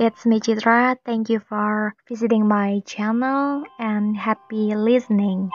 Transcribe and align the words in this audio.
it's 0.00 0.26
me 0.26 0.40
Citra. 0.40 0.96
Thank 1.04 1.28
you 1.28 1.40
for 1.40 1.94
visiting 2.08 2.46
my 2.48 2.80
channel 2.86 3.64
and 3.78 4.16
happy 4.16 4.74
listening. 4.74 5.50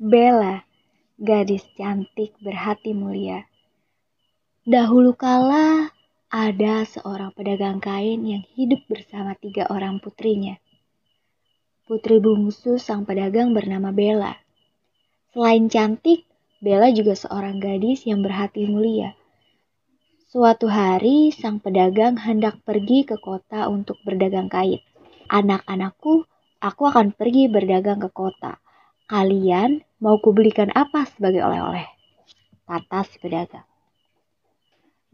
Bella, 0.00 0.61
gadis 1.22 1.62
cantik 1.78 2.34
berhati 2.42 2.98
mulia. 2.98 3.46
Dahulu 4.66 5.14
kala 5.14 5.94
ada 6.26 6.82
seorang 6.82 7.30
pedagang 7.30 7.78
kain 7.78 8.26
yang 8.26 8.42
hidup 8.58 8.82
bersama 8.90 9.38
tiga 9.38 9.70
orang 9.70 10.02
putrinya. 10.02 10.58
Putri 11.86 12.18
bungsu 12.18 12.74
sang 12.82 13.06
pedagang 13.06 13.54
bernama 13.54 13.94
Bella. 13.94 14.34
Selain 15.30 15.70
cantik, 15.70 16.26
Bella 16.58 16.90
juga 16.90 17.14
seorang 17.14 17.62
gadis 17.62 18.02
yang 18.02 18.26
berhati 18.26 18.66
mulia. 18.66 19.14
Suatu 20.26 20.66
hari, 20.66 21.30
sang 21.30 21.62
pedagang 21.62 22.18
hendak 22.18 22.58
pergi 22.66 23.06
ke 23.06 23.14
kota 23.22 23.70
untuk 23.70 23.94
berdagang 24.02 24.50
kain. 24.50 24.82
Anak-anakku, 25.30 26.26
aku 26.58 26.82
akan 26.90 27.14
pergi 27.14 27.46
berdagang 27.46 28.02
ke 28.02 28.10
kota. 28.10 28.58
Kalian 29.12 29.84
Mau 30.02 30.18
kubelikan 30.18 30.66
apa 30.74 31.06
sebagai 31.06 31.46
oleh-oleh? 31.46 31.86
Kata 32.66 33.06
si 33.06 33.22
pedagang. 33.22 33.62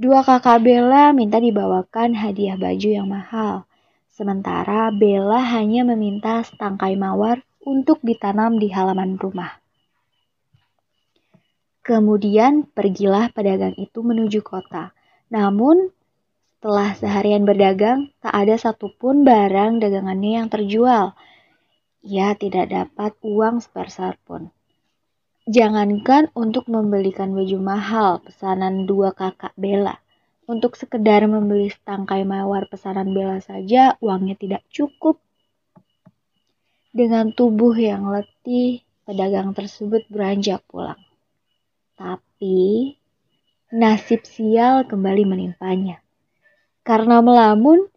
Dua 0.01 0.25
kakak 0.25 0.65
Bella 0.65 1.13
minta 1.13 1.37
dibawakan 1.37 2.17
hadiah 2.17 2.57
baju 2.57 2.89
yang 2.89 3.05
mahal. 3.05 3.69
Sementara 4.09 4.89
Bella 4.89 5.45
hanya 5.45 5.85
meminta 5.85 6.41
setangkai 6.41 6.97
mawar 6.97 7.45
untuk 7.69 8.01
ditanam 8.01 8.57
di 8.57 8.73
halaman 8.73 9.21
rumah. 9.21 9.61
Kemudian 11.85 12.65
pergilah 12.65 13.29
pedagang 13.37 13.77
itu 13.77 14.01
menuju 14.01 14.41
kota. 14.41 14.97
Namun 15.29 15.93
setelah 16.57 16.97
seharian 16.97 17.45
berdagang, 17.45 18.09
tak 18.25 18.33
ada 18.33 18.57
satupun 18.57 19.21
barang 19.29 19.85
dagangannya 19.85 20.41
yang 20.41 20.49
terjual. 20.49 21.13
Ia 22.07 22.39
tidak 22.39 22.71
dapat 22.71 23.19
uang 23.27 23.59
sepeser 23.59 24.15
pun. 24.23 24.55
Jangankan 25.49 26.29
untuk 26.37 26.69
membelikan 26.69 27.33
baju 27.33 27.59
mahal 27.59 28.21
pesanan 28.21 28.85
dua 28.85 29.17
kakak 29.17 29.57
Bella. 29.57 29.97
Untuk 30.45 30.77
sekedar 30.77 31.25
membeli 31.25 31.73
setangkai 31.73 32.29
mawar 32.29 32.69
pesanan 32.69 33.17
Bella 33.17 33.41
saja 33.41 33.97
uangnya 34.05 34.37
tidak 34.37 34.63
cukup. 34.69 35.19
Dengan 36.93 37.33
tubuh 37.33 37.73
yang 37.73 38.13
letih, 38.13 38.85
pedagang 39.09 39.57
tersebut 39.57 40.05
beranjak 40.13 40.61
pulang. 40.69 41.01
Tapi 41.97 42.93
nasib 43.73 44.29
sial 44.29 44.85
kembali 44.85 45.25
menimpanya. 45.25 46.05
Karena 46.85 47.25
melamun, 47.25 47.89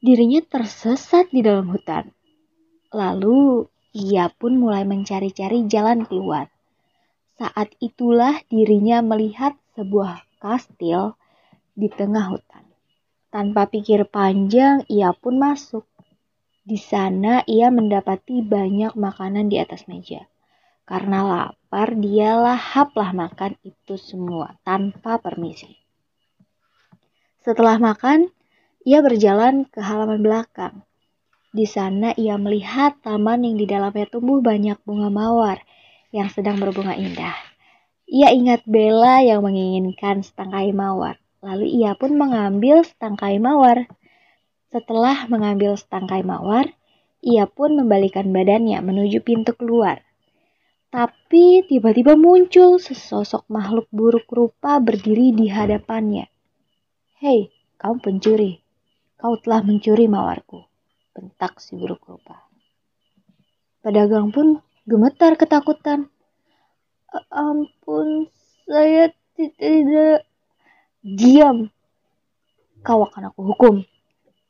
dirinya 0.00 0.40
tersesat 0.48 1.28
di 1.28 1.44
dalam 1.44 1.68
hutan. 1.68 2.15
Lalu 2.94 3.66
ia 3.96 4.28
pun 4.28 4.60
mulai 4.60 4.84
mencari-cari 4.84 5.64
jalan 5.66 6.04
keluar. 6.04 6.52
Saat 7.36 7.74
itulah 7.82 8.40
dirinya 8.48 9.02
melihat 9.04 9.56
sebuah 9.76 10.24
kastil 10.40 11.16
di 11.76 11.88
tengah 11.92 12.32
hutan. 12.32 12.64
Tanpa 13.28 13.68
pikir 13.68 14.08
panjang, 14.08 14.86
ia 14.88 15.12
pun 15.12 15.36
masuk. 15.36 15.84
Di 16.62 16.80
sana 16.80 17.44
ia 17.44 17.68
mendapati 17.68 18.40
banyak 18.40 18.96
makanan 18.96 19.52
di 19.52 19.60
atas 19.60 19.84
meja. 19.90 20.24
Karena 20.86 21.26
lapar, 21.26 21.98
dia 21.98 22.38
lahaplah 22.38 23.10
makan 23.10 23.58
itu 23.66 23.98
semua 23.98 24.54
tanpa 24.62 25.18
permisi. 25.18 25.74
Setelah 27.42 27.82
makan, 27.82 28.30
ia 28.86 29.02
berjalan 29.02 29.66
ke 29.66 29.82
halaman 29.82 30.22
belakang. 30.22 30.85
Di 31.56 31.64
sana 31.64 32.12
ia 32.20 32.36
melihat 32.36 33.00
taman 33.00 33.40
yang 33.40 33.56
di 33.56 33.64
dalamnya 33.64 34.04
tumbuh 34.12 34.44
banyak 34.44 34.76
bunga 34.84 35.08
mawar 35.08 35.64
yang 36.12 36.28
sedang 36.28 36.60
berbunga 36.60 36.92
indah. 36.92 37.32
Ia 38.04 38.28
ingat 38.36 38.68
Bella 38.68 39.24
yang 39.24 39.40
menginginkan 39.40 40.20
setangkai 40.20 40.76
mawar. 40.76 41.16
Lalu 41.40 41.80
ia 41.80 41.96
pun 41.96 42.12
mengambil 42.12 42.84
setangkai 42.84 43.40
mawar. 43.40 43.88
Setelah 44.68 45.24
mengambil 45.32 45.80
setangkai 45.80 46.20
mawar, 46.28 46.76
ia 47.24 47.48
pun 47.48 47.72
membalikan 47.72 48.28
badannya 48.36 48.76
menuju 48.84 49.24
pintu 49.24 49.56
keluar. 49.56 50.04
Tapi 50.92 51.64
tiba-tiba 51.64 52.20
muncul 52.20 52.76
sesosok 52.76 53.48
makhluk 53.48 53.88
buruk 53.88 54.28
rupa 54.28 54.76
berdiri 54.76 55.32
di 55.32 55.48
hadapannya. 55.48 56.28
Hei, 57.16 57.48
kau 57.80 57.96
pencuri. 57.96 58.60
Kau 59.16 59.40
telah 59.40 59.64
mencuri 59.64 60.04
mawarku. 60.04 60.75
Bentak 61.16 61.64
si 61.64 61.72
buruk 61.80 62.04
rupa. 62.04 62.44
Pedagang 63.80 64.28
pun 64.36 64.60
gemetar 64.84 65.32
ketakutan. 65.40 66.12
Ampun, 67.32 68.28
saya 68.68 69.08
tidak 69.32 70.28
diam. 71.00 71.72
Kau 72.84 73.08
akan 73.08 73.32
aku 73.32 73.40
hukum. 73.48 73.74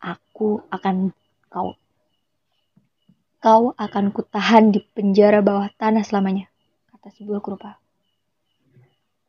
Aku 0.02 0.66
akan 0.74 1.14
kau. 1.46 1.78
Kau 3.38 3.70
akan 3.78 4.10
kutahan 4.10 4.74
di 4.74 4.82
penjara 4.82 5.38
bawah 5.46 5.70
tanah 5.78 6.02
selamanya, 6.02 6.50
kata 6.90 7.14
si 7.14 7.22
buruk 7.22 7.46
rupa. 7.46 7.78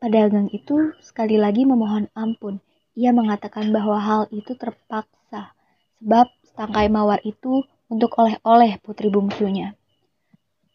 Pedagang 0.02 0.50
itu 0.50 0.90
sekali 0.98 1.38
lagi 1.38 1.62
memohon 1.62 2.10
ampun. 2.18 2.58
Ia 2.98 3.14
mengatakan 3.14 3.70
bahwa 3.70 4.02
hal 4.02 4.26
itu 4.34 4.58
terpaksa 4.58 5.54
sebab 6.02 6.26
setangkai 6.58 6.90
mawar 6.90 7.22
itu 7.22 7.62
untuk 7.86 8.18
oleh-oleh 8.18 8.82
putri 8.82 9.06
bungsunya. 9.14 9.78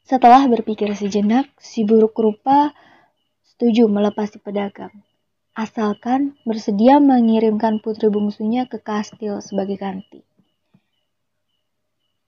Setelah 0.07 0.47
berpikir 0.47 0.87
sejenak, 0.95 1.51
si 1.59 1.83
buruk 1.83 2.15
rupa 2.15 2.71
setuju 3.43 3.91
melepasi 3.91 4.39
pedagang. 4.39 4.95
Asalkan 5.51 6.39
bersedia 6.47 7.03
mengirimkan 7.03 7.83
putri 7.83 8.07
bungsunya 8.07 8.63
ke 8.63 8.79
kastil 8.79 9.43
sebagai 9.43 9.75
ganti. 9.75 10.23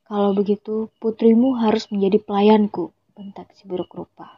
Kalau 0.03 0.35
begitu, 0.35 0.91
putrimu 0.99 1.55
harus 1.55 1.87
menjadi 1.87 2.19
pelayanku, 2.27 2.91
bentak 3.15 3.55
si 3.55 3.63
buruk 3.71 3.87
rupa. 3.95 4.35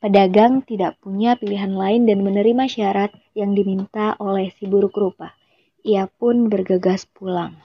Pedagang 0.00 0.64
tidak 0.64 0.96
punya 1.04 1.36
pilihan 1.36 1.76
lain 1.76 2.08
dan 2.08 2.24
menerima 2.24 2.64
syarat 2.72 3.12
yang 3.36 3.52
diminta 3.52 4.16
oleh 4.16 4.48
si 4.56 4.64
buruk 4.64 4.96
rupa. 4.96 5.41
Ia 5.82 6.06
pun 6.06 6.46
bergegas 6.46 7.10
pulang. 7.10 7.58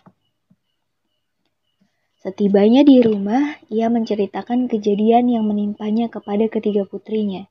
Setibanya 2.17 2.81
di 2.81 2.97
rumah, 3.05 3.61
ia 3.69 3.93
menceritakan 3.93 4.65
kejadian 4.65 5.29
yang 5.29 5.45
menimpanya 5.45 6.09
kepada 6.09 6.49
ketiga 6.49 6.81
putrinya. 6.89 7.45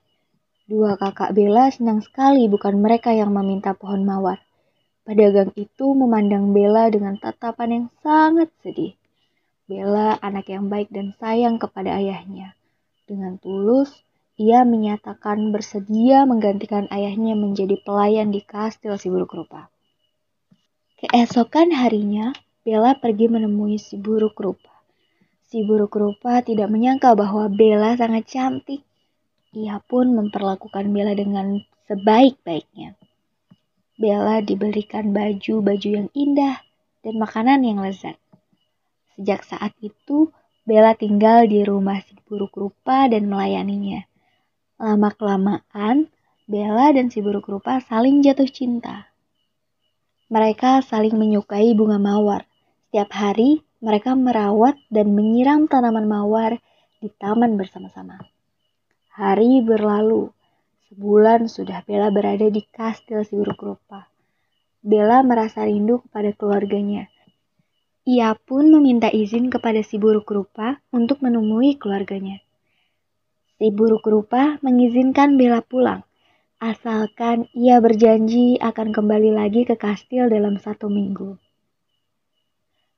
Dua 0.66 0.98
kakak 0.98 1.38
Bella 1.38 1.70
senang 1.70 2.02
sekali 2.02 2.50
bukan 2.50 2.82
mereka 2.82 3.14
yang 3.14 3.30
meminta 3.30 3.78
pohon 3.78 4.02
mawar. 4.02 4.42
Pedagang 5.06 5.54
itu 5.54 5.94
memandang 5.94 6.50
Bella 6.50 6.90
dengan 6.90 7.14
tatapan 7.14 7.70
yang 7.70 7.86
sangat 8.02 8.50
sedih. 8.66 8.98
Bella 9.70 10.18
anak 10.18 10.50
yang 10.50 10.66
baik 10.66 10.90
dan 10.90 11.14
sayang 11.14 11.62
kepada 11.62 11.94
ayahnya. 11.94 12.58
Dengan 13.06 13.38
tulus, 13.38 13.94
ia 14.34 14.66
menyatakan 14.66 15.54
bersedia 15.54 16.26
menggantikan 16.26 16.90
ayahnya 16.90 17.38
menjadi 17.38 17.78
pelayan 17.86 18.34
di 18.34 18.42
kastil 18.42 18.98
si 18.98 19.06
buruk 19.06 19.30
rupa. 19.30 19.70
Keesokan 20.96 21.76
harinya, 21.76 22.32
Bella 22.64 22.96
pergi 22.96 23.28
menemui 23.28 23.76
si 23.76 24.00
buruk 24.00 24.40
rupa. 24.40 24.72
Si 25.44 25.60
buruk 25.60 25.92
rupa 25.92 26.40
tidak 26.40 26.72
menyangka 26.72 27.12
bahwa 27.12 27.52
Bella 27.52 27.92
sangat 28.00 28.24
cantik. 28.24 28.80
Ia 29.52 29.76
pun 29.84 30.16
memperlakukan 30.16 30.88
Bella 30.88 31.12
dengan 31.12 31.60
sebaik-baiknya. 31.84 32.96
Bella 34.00 34.40
diberikan 34.40 35.12
baju-baju 35.12 35.88
yang 35.88 36.08
indah 36.16 36.64
dan 37.04 37.14
makanan 37.20 37.60
yang 37.60 37.84
lezat. 37.84 38.16
Sejak 39.20 39.44
saat 39.44 39.76
itu, 39.84 40.32
Bella 40.64 40.96
tinggal 40.96 41.44
di 41.44 41.60
rumah 41.60 42.00
si 42.08 42.16
buruk 42.24 42.56
rupa 42.56 43.04
dan 43.12 43.28
melayaninya. 43.28 44.00
Lama-kelamaan, 44.80 46.08
Bella 46.48 46.88
dan 46.96 47.12
si 47.12 47.20
buruk 47.20 47.52
rupa 47.52 47.84
saling 47.84 48.24
jatuh 48.24 48.48
cinta. 48.48 49.12
Mereka 50.26 50.82
saling 50.82 51.14
menyukai 51.14 51.70
bunga 51.78 52.02
mawar 52.02 52.46
setiap 52.96 53.12
hari 53.12 53.60
mereka 53.84 54.16
merawat 54.16 54.80
dan 54.88 55.12
menyiram 55.12 55.68
tanaman 55.68 56.08
mawar 56.08 56.56
di 56.96 57.12
taman 57.12 57.60
bersama-sama. 57.60 58.16
Hari 59.12 59.60
berlalu. 59.60 60.32
Sebulan 60.88 61.50
sudah 61.50 61.84
Bella 61.84 62.08
berada 62.08 62.48
di 62.48 62.62
kastil 62.62 63.26
si 63.26 63.36
buruk 63.36 63.58
rupa. 63.58 64.08
Bella 64.80 65.20
merasa 65.26 65.66
rindu 65.66 66.00
kepada 66.08 66.30
keluarganya. 66.32 67.10
Ia 68.06 68.38
pun 68.38 68.70
meminta 68.70 69.10
izin 69.10 69.50
kepada 69.50 69.82
si 69.82 69.98
buruk 69.98 70.30
rupa 70.30 70.78
untuk 70.94 71.20
menemui 71.26 71.74
keluarganya. 71.74 72.38
Si 73.58 73.66
buruk 73.74 74.06
rupa 74.06 74.62
mengizinkan 74.62 75.34
Bella 75.34 75.58
pulang, 75.58 76.05
asalkan 76.56 77.52
ia 77.52 77.84
berjanji 77.84 78.56
akan 78.56 78.96
kembali 78.96 79.36
lagi 79.36 79.68
ke 79.68 79.76
kastil 79.76 80.32
dalam 80.32 80.56
satu 80.56 80.88
minggu. 80.88 81.36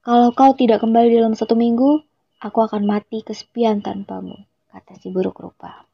Kalau 0.07 0.31
kau 0.31 0.55
tidak 0.55 0.79
kembali 0.79 1.11
dalam 1.11 1.35
satu 1.35 1.59
minggu, 1.59 2.07
aku 2.39 2.59
akan 2.63 2.87
mati 2.87 3.27
kesepian 3.27 3.83
tanpamu, 3.83 4.39
kata 4.71 4.95
si 5.03 5.11
buruk 5.11 5.43
rupa. 5.43 5.85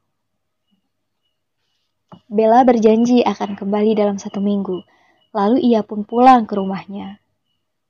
Bella 2.29 2.61
berjanji 2.61 3.25
akan 3.25 3.57
kembali 3.57 3.97
dalam 3.97 4.21
satu 4.21 4.39
minggu, 4.39 4.85
lalu 5.33 5.57
ia 5.65 5.81
pun 5.81 6.05
pulang 6.05 6.45
ke 6.45 6.53
rumahnya. 6.53 7.17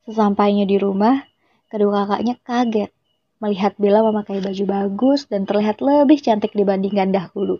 Sesampainya 0.07 0.63
di 0.63 0.79
rumah, 0.79 1.19
kedua 1.67 2.07
kakaknya 2.07 2.39
kaget 2.47 2.91
melihat 3.43 3.75
Bella 3.75 3.99
memakai 4.07 4.39
baju 4.39 4.63
bagus 4.63 5.27
dan 5.27 5.43
terlihat 5.43 5.83
lebih 5.83 6.23
cantik 6.23 6.55
dibandingkan 6.55 7.11
dahulu. 7.11 7.59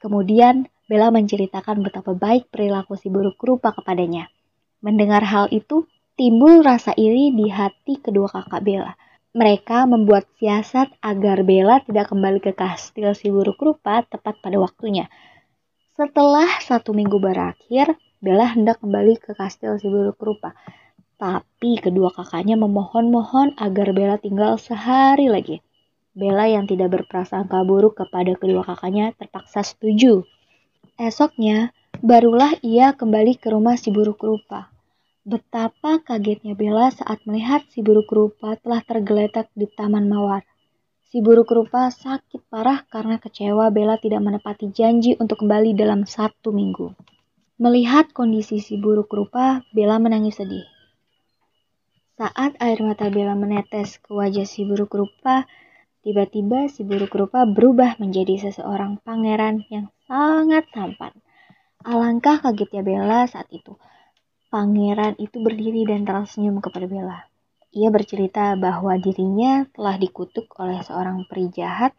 Kemudian 0.00 0.72
Bella 0.86 1.10
menceritakan 1.10 1.82
betapa 1.82 2.14
baik 2.14 2.46
perilaku 2.54 2.94
si 2.94 3.10
buruk 3.10 3.42
rupa 3.42 3.74
kepadanya. 3.74 4.30
Mendengar 4.86 5.26
hal 5.26 5.50
itu, 5.50 5.90
timbul 6.14 6.62
rasa 6.62 6.94
iri 6.94 7.34
di 7.34 7.50
hati 7.50 7.98
kedua 7.98 8.30
kakak 8.30 8.62
Bella. 8.62 8.94
Mereka 9.34 9.90
membuat 9.90 10.30
siasat 10.38 10.94
agar 11.02 11.42
Bella 11.42 11.82
tidak 11.82 12.14
kembali 12.14 12.38
ke 12.38 12.54
kastil 12.54 13.12
si 13.18 13.34
buruk 13.34 13.58
rupa 13.58 14.06
tepat 14.06 14.38
pada 14.38 14.62
waktunya. 14.62 15.10
Setelah 15.98 16.62
satu 16.62 16.94
minggu 16.94 17.18
berakhir, 17.18 17.98
Bella 18.22 18.46
hendak 18.46 18.78
kembali 18.78 19.18
ke 19.18 19.34
kastil 19.34 19.82
si 19.82 19.90
buruk 19.90 20.22
rupa. 20.22 20.54
Tapi 21.18 21.82
kedua 21.82 22.14
kakaknya 22.14 22.54
memohon-mohon 22.54 23.58
agar 23.58 23.90
Bella 23.90 24.22
tinggal 24.22 24.54
sehari 24.54 25.26
lagi. 25.26 25.58
Bella 26.14 26.46
yang 26.46 26.70
tidak 26.70 26.94
berprasangka 26.94 27.60
buruk 27.66 27.98
kepada 27.98 28.38
kedua 28.38 28.62
kakaknya 28.62 29.12
terpaksa 29.18 29.66
setuju. 29.66 30.22
Esoknya, 30.96 31.76
barulah 32.00 32.56
ia 32.64 32.96
kembali 32.96 33.36
ke 33.36 33.52
rumah 33.52 33.76
si 33.76 33.92
buruk 33.92 34.16
rupa. 34.24 34.72
Betapa 35.28 36.00
kagetnya 36.00 36.56
Bella 36.56 36.88
saat 36.88 37.20
melihat 37.28 37.68
si 37.68 37.84
buruk 37.84 38.08
rupa 38.08 38.56
telah 38.56 38.80
tergeletak 38.80 39.52
di 39.52 39.68
taman 39.68 40.08
mawar. 40.08 40.40
Si 41.12 41.20
buruk 41.20 41.52
rupa 41.52 41.92
sakit 41.92 42.48
parah 42.48 42.80
karena 42.88 43.20
kecewa 43.20 43.68
Bella 43.68 44.00
tidak 44.00 44.24
menepati 44.24 44.72
janji 44.72 45.12
untuk 45.20 45.44
kembali 45.44 45.76
dalam 45.76 46.08
satu 46.08 46.48
minggu. 46.48 46.96
Melihat 47.60 48.16
kondisi 48.16 48.64
si 48.64 48.80
buruk 48.80 49.12
rupa, 49.12 49.60
Bella 49.76 50.00
menangis 50.00 50.40
sedih. 50.40 50.64
Saat 52.16 52.56
air 52.56 52.80
mata 52.80 53.12
Bella 53.12 53.36
menetes 53.36 54.00
ke 54.00 54.16
wajah 54.16 54.48
si 54.48 54.64
buruk 54.64 54.96
rupa, 54.96 55.44
tiba-tiba 56.00 56.72
si 56.72 56.88
buruk 56.88 57.12
rupa 57.12 57.44
berubah 57.44 58.00
menjadi 58.00 58.48
seseorang 58.48 58.96
pangeran 59.04 59.60
yang 59.68 59.92
sangat 60.06 60.70
tampan. 60.70 61.10
Alangkah 61.82 62.38
kagetnya 62.38 62.82
Bella 62.86 63.26
saat 63.26 63.50
itu. 63.50 63.74
Pangeran 64.46 65.18
itu 65.18 65.42
berdiri 65.42 65.82
dan 65.82 66.06
tersenyum 66.06 66.62
kepada 66.62 66.86
Bella. 66.86 67.26
Ia 67.74 67.90
bercerita 67.90 68.54
bahwa 68.56 68.96
dirinya 68.96 69.66
telah 69.74 69.98
dikutuk 69.98 70.48
oleh 70.56 70.80
seorang 70.80 71.26
peri 71.26 71.50
jahat 71.52 71.92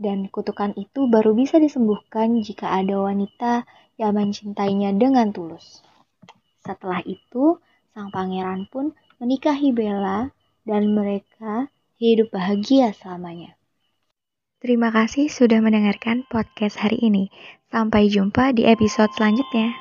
dan 0.00 0.26
kutukan 0.32 0.72
itu 0.80 1.06
baru 1.06 1.36
bisa 1.36 1.60
disembuhkan 1.60 2.40
jika 2.40 2.72
ada 2.72 2.96
wanita 3.04 3.68
yang 4.00 4.16
mencintainya 4.16 4.96
dengan 4.96 5.28
tulus. 5.28 5.84
Setelah 6.64 7.04
itu, 7.04 7.60
sang 7.92 8.08
pangeran 8.08 8.64
pun 8.72 8.96
menikahi 9.20 9.76
Bella 9.76 10.32
dan 10.64 10.96
mereka 10.96 11.68
hidup 12.00 12.32
bahagia 12.32 12.96
selamanya. 12.96 13.59
Terima 14.60 14.92
kasih 14.92 15.32
sudah 15.32 15.64
mendengarkan 15.64 16.28
podcast 16.28 16.76
hari 16.76 17.00
ini. 17.00 17.32
Sampai 17.72 18.12
jumpa 18.12 18.52
di 18.52 18.68
episode 18.68 19.08
selanjutnya. 19.16 19.72